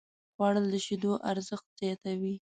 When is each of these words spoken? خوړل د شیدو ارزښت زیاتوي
خوړل 0.33 0.65
د 0.71 0.75
شیدو 0.85 1.11
ارزښت 1.31 1.67
زیاتوي 1.79 2.35